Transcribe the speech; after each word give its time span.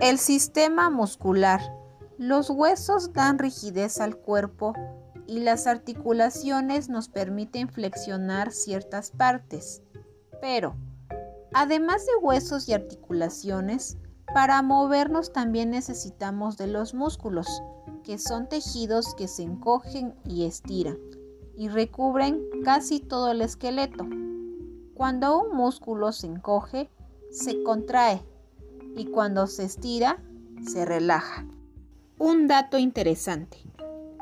El 0.00 0.18
sistema 0.18 0.90
muscular. 0.90 1.60
Los 2.18 2.50
huesos 2.50 3.12
dan 3.12 3.36
rigidez 3.36 4.00
al 4.00 4.16
cuerpo 4.16 4.72
y 5.26 5.40
las 5.40 5.66
articulaciones 5.66 6.88
nos 6.88 7.08
permiten 7.08 7.68
flexionar 7.68 8.52
ciertas 8.52 9.10
partes. 9.10 9.82
Pero, 10.40 10.76
además 11.52 12.06
de 12.06 12.14
huesos 12.22 12.68
y 12.68 12.74
articulaciones, 12.74 13.98
para 14.32 14.62
movernos 14.62 15.32
también 15.32 15.70
necesitamos 15.70 16.56
de 16.56 16.68
los 16.68 16.94
músculos, 16.94 17.48
que 18.04 18.18
son 18.18 18.48
tejidos 18.48 19.16
que 19.16 19.26
se 19.26 19.42
encogen 19.42 20.14
y 20.24 20.44
estiran 20.44 20.96
y 21.56 21.70
recubren 21.70 22.40
casi 22.64 23.00
todo 23.00 23.32
el 23.32 23.42
esqueleto. 23.42 24.06
Cuando 24.94 25.40
un 25.40 25.56
músculo 25.56 26.12
se 26.12 26.28
encoge, 26.28 26.88
se 27.32 27.64
contrae 27.64 28.22
y 28.96 29.06
cuando 29.06 29.46
se 29.46 29.64
estira, 29.64 30.22
se 30.66 30.84
relaja. 30.84 31.46
Un 32.18 32.48
dato 32.48 32.78
interesante. 32.78 33.58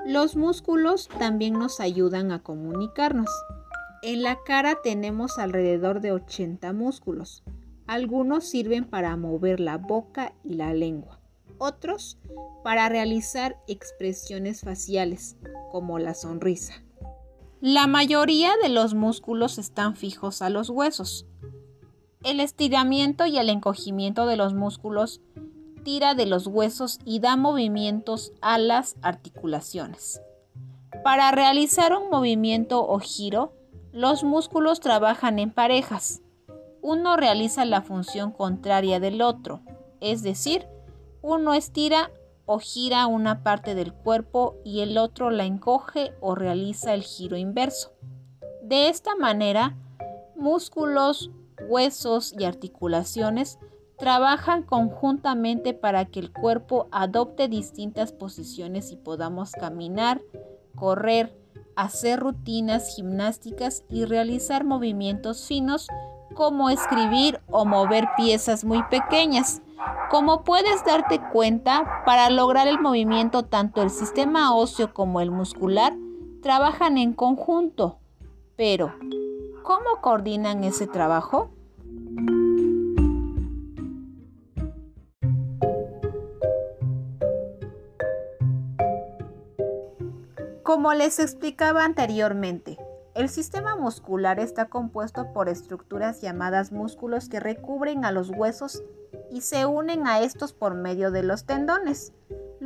Los 0.06 0.36
músculos 0.36 1.08
también 1.18 1.54
nos 1.54 1.80
ayudan 1.80 2.30
a 2.30 2.42
comunicarnos. 2.42 3.30
En 4.02 4.22
la 4.22 4.38
cara 4.44 4.78
tenemos 4.82 5.38
alrededor 5.38 6.00
de 6.00 6.12
80 6.12 6.72
músculos. 6.72 7.42
Algunos 7.86 8.44
sirven 8.44 8.84
para 8.84 9.16
mover 9.16 9.60
la 9.60 9.78
boca 9.78 10.34
y 10.44 10.54
la 10.54 10.74
lengua. 10.74 11.20
Otros 11.58 12.18
para 12.62 12.88
realizar 12.88 13.56
expresiones 13.66 14.60
faciales, 14.60 15.36
como 15.72 15.98
la 15.98 16.14
sonrisa. 16.14 16.74
La 17.60 17.86
mayoría 17.86 18.52
de 18.62 18.68
los 18.68 18.94
músculos 18.94 19.58
están 19.58 19.96
fijos 19.96 20.42
a 20.42 20.50
los 20.50 20.68
huesos. 20.68 21.26
El 22.26 22.40
estiramiento 22.40 23.24
y 23.26 23.38
el 23.38 23.48
encogimiento 23.48 24.26
de 24.26 24.36
los 24.36 24.52
músculos 24.52 25.20
tira 25.84 26.16
de 26.16 26.26
los 26.26 26.48
huesos 26.48 26.98
y 27.04 27.20
da 27.20 27.36
movimientos 27.36 28.32
a 28.40 28.58
las 28.58 28.96
articulaciones. 29.00 30.20
Para 31.04 31.30
realizar 31.30 31.92
un 31.96 32.10
movimiento 32.10 32.84
o 32.84 32.98
giro, 32.98 33.52
los 33.92 34.24
músculos 34.24 34.80
trabajan 34.80 35.38
en 35.38 35.52
parejas. 35.52 36.20
Uno 36.82 37.16
realiza 37.16 37.64
la 37.64 37.80
función 37.80 38.32
contraria 38.32 38.98
del 38.98 39.22
otro, 39.22 39.60
es 40.00 40.24
decir, 40.24 40.66
uno 41.22 41.54
estira 41.54 42.10
o 42.44 42.58
gira 42.58 43.06
una 43.06 43.44
parte 43.44 43.76
del 43.76 43.92
cuerpo 43.92 44.56
y 44.64 44.80
el 44.80 44.98
otro 44.98 45.30
la 45.30 45.44
encoge 45.44 46.12
o 46.20 46.34
realiza 46.34 46.92
el 46.92 47.04
giro 47.04 47.36
inverso. 47.36 47.92
De 48.62 48.88
esta 48.88 49.14
manera, 49.14 49.76
músculos, 50.34 51.30
huesos 51.68 52.34
y 52.38 52.44
articulaciones 52.44 53.58
trabajan 53.98 54.62
conjuntamente 54.62 55.74
para 55.74 56.04
que 56.04 56.20
el 56.20 56.32
cuerpo 56.32 56.88
adopte 56.90 57.48
distintas 57.48 58.12
posiciones 58.12 58.92
y 58.92 58.96
podamos 58.96 59.52
caminar, 59.52 60.20
correr, 60.74 61.34
hacer 61.76 62.20
rutinas 62.20 62.94
gimnásticas 62.94 63.84
y 63.88 64.04
realizar 64.04 64.64
movimientos 64.64 65.46
finos 65.46 65.88
como 66.34 66.68
escribir 66.70 67.40
o 67.50 67.64
mover 67.64 68.08
piezas 68.16 68.64
muy 68.64 68.82
pequeñas. 68.84 69.62
Como 70.10 70.44
puedes 70.44 70.84
darte 70.84 71.20
cuenta, 71.32 72.02
para 72.04 72.30
lograr 72.30 72.68
el 72.68 72.78
movimiento 72.78 73.44
tanto 73.44 73.82
el 73.82 73.90
sistema 73.90 74.54
óseo 74.54 74.92
como 74.92 75.20
el 75.20 75.30
muscular 75.30 75.94
trabajan 76.42 76.98
en 76.98 77.12
conjunto. 77.12 77.98
Pero, 78.56 78.94
¿cómo 79.62 80.00
coordinan 80.00 80.64
ese 80.64 80.86
trabajo? 80.86 81.50
Como 90.62 90.94
les 90.94 91.18
explicaba 91.18 91.84
anteriormente, 91.84 92.78
el 93.14 93.28
sistema 93.28 93.76
muscular 93.76 94.40
está 94.40 94.66
compuesto 94.66 95.32
por 95.32 95.48
estructuras 95.48 96.20
llamadas 96.20 96.72
músculos 96.72 97.28
que 97.28 97.40
recubren 97.40 98.04
a 98.04 98.12
los 98.12 98.30
huesos 98.30 98.82
y 99.30 99.42
se 99.42 99.64
unen 99.66 100.06
a 100.06 100.20
estos 100.20 100.52
por 100.52 100.74
medio 100.74 101.10
de 101.10 101.22
los 101.22 101.44
tendones. 101.44 102.12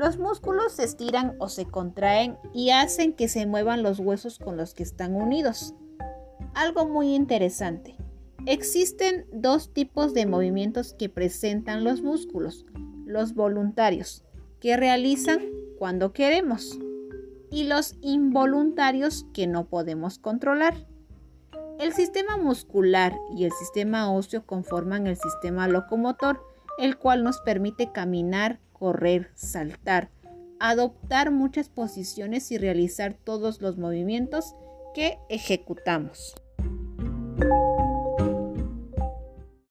Los 0.00 0.16
músculos 0.16 0.72
se 0.72 0.84
estiran 0.84 1.36
o 1.40 1.50
se 1.50 1.66
contraen 1.66 2.38
y 2.54 2.70
hacen 2.70 3.12
que 3.12 3.28
se 3.28 3.44
muevan 3.44 3.82
los 3.82 3.98
huesos 3.98 4.38
con 4.38 4.56
los 4.56 4.72
que 4.72 4.82
están 4.82 5.14
unidos. 5.14 5.74
Algo 6.54 6.88
muy 6.88 7.14
interesante. 7.14 7.96
Existen 8.46 9.26
dos 9.30 9.74
tipos 9.74 10.14
de 10.14 10.24
movimientos 10.24 10.94
que 10.94 11.10
presentan 11.10 11.84
los 11.84 12.00
músculos. 12.00 12.64
Los 13.04 13.34
voluntarios, 13.34 14.24
que 14.58 14.78
realizan 14.78 15.42
cuando 15.78 16.14
queremos 16.14 16.78
y 17.50 17.64
los 17.64 17.96
involuntarios 18.00 19.26
que 19.34 19.46
no 19.46 19.66
podemos 19.66 20.18
controlar. 20.18 20.86
El 21.78 21.92
sistema 21.92 22.38
muscular 22.38 23.14
y 23.36 23.44
el 23.44 23.52
sistema 23.52 24.10
óseo 24.10 24.46
conforman 24.46 25.06
el 25.06 25.18
sistema 25.18 25.68
locomotor, 25.68 26.42
el 26.78 26.96
cual 26.96 27.22
nos 27.22 27.42
permite 27.42 27.92
caminar, 27.92 28.60
correr, 28.80 29.30
saltar, 29.34 30.10
adoptar 30.58 31.30
muchas 31.30 31.68
posiciones 31.68 32.50
y 32.50 32.58
realizar 32.58 33.12
todos 33.12 33.60
los 33.60 33.76
movimientos 33.76 34.56
que 34.94 35.18
ejecutamos. 35.28 36.34